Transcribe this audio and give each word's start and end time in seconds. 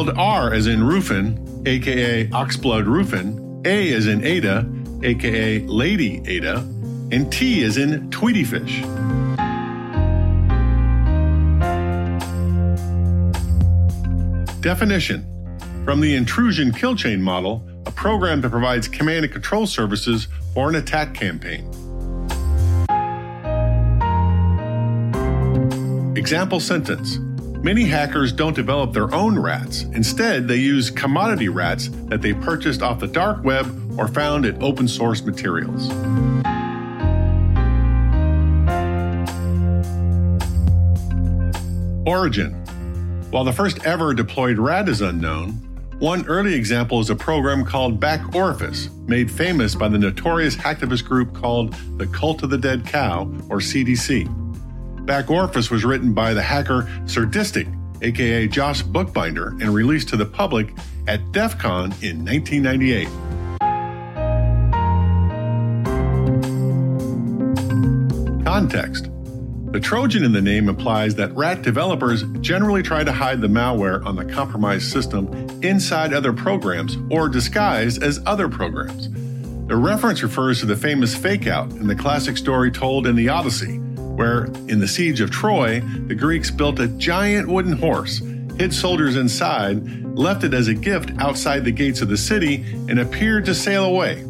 Spelled 0.00 0.16
R 0.16 0.54
as 0.54 0.66
in 0.66 0.82
Ruffin, 0.82 1.62
aka 1.66 2.26
Oxblood 2.28 2.86
Ruffin, 2.86 3.60
A 3.66 3.92
as 3.92 4.06
in 4.06 4.24
Ada, 4.24 4.66
aka 5.02 5.58
Lady 5.66 6.22
Ada, 6.26 6.60
and 7.12 7.30
T 7.30 7.62
as 7.64 7.76
in 7.76 8.10
Tweety 8.10 8.42
Fish. 8.42 8.80
Definition 14.62 15.26
From 15.84 16.00
the 16.00 16.14
intrusion 16.16 16.72
kill 16.72 16.96
chain 16.96 17.20
model, 17.20 17.68
a 17.84 17.90
program 17.90 18.40
that 18.40 18.48
provides 18.48 18.88
command 18.88 19.26
and 19.26 19.32
control 19.34 19.66
services 19.66 20.28
for 20.54 20.70
an 20.70 20.76
attack 20.76 21.12
campaign. 21.12 21.66
Example 26.16 26.58
sentence 26.58 27.18
Many 27.62 27.84
hackers 27.84 28.32
don't 28.32 28.56
develop 28.56 28.94
their 28.94 29.12
own 29.14 29.38
rats. 29.38 29.82
Instead, 29.92 30.48
they 30.48 30.56
use 30.56 30.88
commodity 30.88 31.50
rats 31.50 31.90
that 32.06 32.22
they 32.22 32.32
purchased 32.32 32.80
off 32.80 33.00
the 33.00 33.06
dark 33.06 33.44
web 33.44 33.66
or 33.98 34.08
found 34.08 34.46
in 34.46 34.62
open 34.62 34.88
source 34.88 35.22
materials. 35.22 35.90
Origin 42.06 42.54
While 43.30 43.44
the 43.44 43.52
first 43.52 43.84
ever 43.84 44.14
deployed 44.14 44.56
rat 44.56 44.88
is 44.88 45.02
unknown, 45.02 45.50
one 45.98 46.26
early 46.28 46.54
example 46.54 46.98
is 47.00 47.10
a 47.10 47.14
program 47.14 47.66
called 47.66 48.00
Back 48.00 48.34
Orifice, 48.34 48.88
made 49.06 49.30
famous 49.30 49.74
by 49.74 49.88
the 49.88 49.98
notorious 49.98 50.56
hacktivist 50.56 51.04
group 51.04 51.34
called 51.34 51.74
the 51.98 52.06
Cult 52.06 52.42
of 52.42 52.48
the 52.48 52.56
Dead 52.56 52.86
Cow, 52.86 53.24
or 53.50 53.58
CDC. 53.58 54.39
Back 55.06 55.30
Orifice 55.30 55.70
was 55.70 55.84
written 55.84 56.12
by 56.12 56.34
the 56.34 56.42
hacker 56.42 56.88
Sir 57.06 57.26
Dystic, 57.26 57.72
aka 58.02 58.46
Josh 58.46 58.82
Bookbinder, 58.82 59.48
and 59.60 59.74
released 59.74 60.08
to 60.10 60.16
the 60.16 60.26
public 60.26 60.72
at 61.06 61.32
DEF 61.32 61.58
CON 61.58 61.92
in 62.02 62.24
1998. 62.24 63.08
Context 68.44 69.08
The 69.72 69.80
Trojan 69.80 70.22
in 70.22 70.32
the 70.32 70.42
name 70.42 70.68
implies 70.68 71.14
that 71.16 71.34
rat 71.34 71.62
developers 71.62 72.24
generally 72.40 72.82
try 72.82 73.02
to 73.02 73.12
hide 73.12 73.40
the 73.40 73.48
malware 73.48 74.04
on 74.04 74.16
the 74.16 74.24
compromised 74.24 74.92
system 74.92 75.32
inside 75.62 76.12
other 76.12 76.32
programs 76.32 76.98
or 77.10 77.28
disguised 77.28 78.02
as 78.02 78.20
other 78.26 78.48
programs. 78.48 79.08
The 79.66 79.76
reference 79.76 80.22
refers 80.22 80.60
to 80.60 80.66
the 80.66 80.76
famous 80.76 81.14
fake 81.16 81.46
out 81.46 81.70
in 81.70 81.86
the 81.86 81.94
classic 81.94 82.36
story 82.36 82.70
told 82.70 83.06
in 83.06 83.14
the 83.14 83.28
Odyssey, 83.28 83.80
where, 84.20 84.44
in 84.68 84.78
the 84.80 84.86
siege 84.86 85.22
of 85.22 85.30
Troy, 85.30 85.80
the 86.06 86.14
Greeks 86.14 86.50
built 86.50 86.78
a 86.78 86.88
giant 86.88 87.48
wooden 87.48 87.72
horse, 87.72 88.18
hid 88.58 88.74
soldiers 88.74 89.16
inside, 89.16 89.82
left 90.14 90.44
it 90.44 90.52
as 90.52 90.68
a 90.68 90.74
gift 90.74 91.10
outside 91.18 91.64
the 91.64 91.72
gates 91.72 92.02
of 92.02 92.10
the 92.10 92.18
city, 92.18 92.56
and 92.90 93.00
appeared 93.00 93.46
to 93.46 93.54
sail 93.54 93.86
away. 93.86 94.22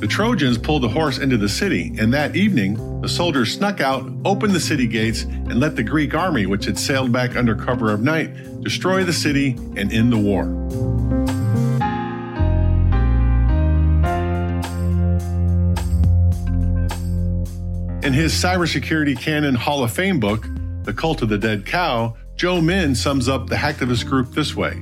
The 0.00 0.06
Trojans 0.06 0.58
pulled 0.58 0.82
the 0.82 0.90
horse 0.90 1.16
into 1.16 1.38
the 1.38 1.48
city, 1.48 1.94
and 1.98 2.12
that 2.12 2.36
evening, 2.36 3.00
the 3.00 3.08
soldiers 3.08 3.54
snuck 3.54 3.80
out, 3.80 4.12
opened 4.26 4.52
the 4.52 4.60
city 4.60 4.86
gates, 4.86 5.22
and 5.22 5.58
let 5.58 5.74
the 5.74 5.84
Greek 5.84 6.12
army, 6.12 6.44
which 6.44 6.66
had 6.66 6.78
sailed 6.78 7.10
back 7.10 7.34
under 7.34 7.54
cover 7.54 7.90
of 7.90 8.02
night, 8.02 8.62
destroy 8.62 9.04
the 9.04 9.12
city 9.14 9.56
and 9.74 9.90
end 9.90 10.12
the 10.12 10.18
war. 10.18 10.44
In 18.02 18.14
his 18.14 18.32
Cybersecurity 18.32 19.18
Canon 19.20 19.54
Hall 19.54 19.84
of 19.84 19.92
Fame 19.92 20.18
book, 20.18 20.48
The 20.84 20.92
Cult 20.94 21.20
of 21.20 21.28
the 21.28 21.36
Dead 21.36 21.66
Cow, 21.66 22.16
Joe 22.34 22.62
Menn 22.62 22.94
sums 22.94 23.28
up 23.28 23.46
the 23.46 23.56
hacktivist 23.56 24.06
group 24.06 24.30
this 24.30 24.56
way 24.56 24.80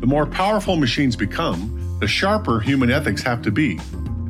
The 0.00 0.06
more 0.06 0.26
powerful 0.26 0.76
machines 0.76 1.16
become, 1.16 1.98
the 2.00 2.06
sharper 2.06 2.60
human 2.60 2.90
ethics 2.90 3.22
have 3.22 3.40
to 3.42 3.50
be. 3.50 3.80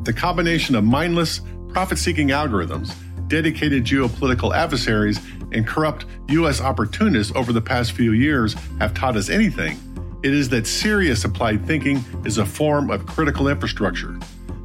The 0.03 0.13
combination 0.13 0.75
of 0.75 0.85
mindless, 0.85 1.41
profit 1.67 1.97
seeking 1.97 2.29
algorithms, 2.29 2.95
dedicated 3.27 3.83
geopolitical 3.83 4.55
adversaries, 4.55 5.19
and 5.51 5.67
corrupt 5.67 6.05
U.S. 6.29 6.61
opportunists 6.61 7.35
over 7.35 7.51
the 7.51 7.61
past 7.61 7.91
few 7.91 8.13
years 8.13 8.55
have 8.79 8.93
taught 8.93 9.17
us 9.17 9.29
anything, 9.29 9.77
it 10.23 10.33
is 10.33 10.47
that 10.49 10.65
serious 10.65 11.25
applied 11.25 11.65
thinking 11.67 12.03
is 12.23 12.37
a 12.37 12.45
form 12.45 12.89
of 12.89 13.05
critical 13.05 13.49
infrastructure. 13.49 14.17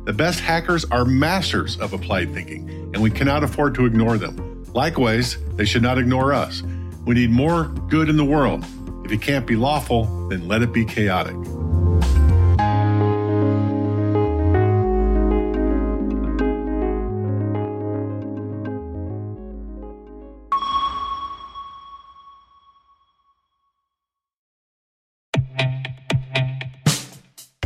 The 0.05 0.15
best 0.15 0.41
hackers 0.41 0.87
are 0.87 1.05
masters 1.05 1.79
of 1.79 1.93
applied 1.93 2.33
thinking, 2.33 2.69
and 2.95 3.03
we 3.03 3.11
cannot 3.11 3.45
afford 3.45 3.75
to 3.75 3.85
ignore 3.85 4.17
them. 4.17 4.65
Likewise, 4.73 5.37
they 5.57 5.67
should 5.67 5.83
not 5.83 5.99
ignore 5.99 6.33
us. 6.33 6.63
We 7.05 7.15
need 7.15 7.31
more 7.31 7.65
good 7.89 8.09
in 8.09 8.17
the 8.17 8.25
world. 8.25 8.65
If 9.05 9.13
it 9.13 9.21
can't 9.21 9.47
be 9.47 9.57
lawful, 9.57 10.29
then 10.29 10.49
let 10.49 10.63
it 10.63 10.73
be 10.73 10.87
chaotic. 10.87 11.37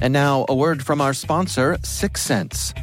And 0.04 0.12
now, 0.12 0.44
a 0.50 0.54
word 0.54 0.84
from 0.84 1.00
our 1.00 1.14
sponsor, 1.14 1.78
Syxsense. 1.80 2.74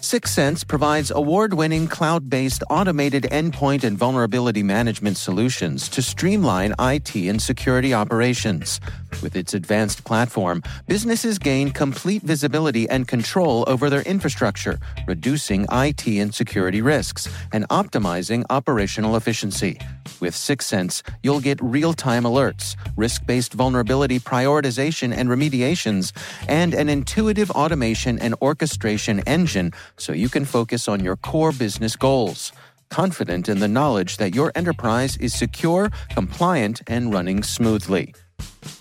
Syxsense 0.00 0.66
provides 0.66 1.12
award 1.12 1.54
winning 1.54 1.86
cloud 1.86 2.28
based 2.28 2.64
automated 2.68 3.22
endpoint 3.30 3.84
and 3.84 3.96
vulnerability 3.96 4.64
management 4.64 5.16
solutions 5.16 5.88
to 5.90 6.02
streamline 6.02 6.74
IT 6.80 7.14
and 7.14 7.40
security 7.40 7.94
operations. 7.94 8.80
With 9.22 9.36
its 9.36 9.54
advanced 9.54 10.02
platform, 10.02 10.64
businesses 10.88 11.38
gain 11.38 11.70
complete 11.70 12.22
visibility 12.22 12.88
and 12.90 13.06
control 13.06 13.62
over 13.68 13.88
their 13.88 14.02
infrastructure, 14.02 14.80
reducing 15.06 15.66
IT 15.70 16.08
and 16.08 16.34
security 16.34 16.82
risks 16.82 17.28
and 17.52 17.68
optimizing 17.68 18.44
operational 18.50 19.14
efficiency. 19.14 19.78
With 20.20 20.34
Syxsense, 20.34 21.02
you'll 21.22 21.40
get 21.40 21.60
real 21.62 21.92
time 21.92 22.24
alerts, 22.24 22.76
risk 22.96 23.26
based 23.26 23.52
vulnerability 23.52 24.20
prioritization 24.20 25.14
and 25.16 25.28
remediations, 25.28 26.12
and 26.48 26.74
an 26.74 26.88
intuitive 26.88 27.50
automation 27.50 28.18
and 28.18 28.34
orchestration 28.40 29.20
engine 29.20 29.72
so 29.96 30.12
you 30.12 30.28
can 30.28 30.44
focus 30.44 30.88
on 30.88 31.02
your 31.02 31.16
core 31.16 31.52
business 31.52 31.96
goals. 31.96 32.52
Confident 32.90 33.48
in 33.48 33.60
the 33.60 33.68
knowledge 33.68 34.18
that 34.18 34.34
your 34.34 34.52
enterprise 34.54 35.16
is 35.16 35.34
secure, 35.34 35.90
compliant, 36.10 36.82
and 36.86 37.12
running 37.12 37.42
smoothly. 37.42 38.14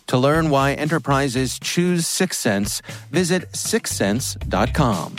To 0.08 0.18
learn 0.18 0.50
why 0.50 0.74
enterprises 0.74 1.58
choose 1.60 2.06
Syxsense, 2.06 2.81
visit 3.12 3.52
syxsense.com. 3.54 5.16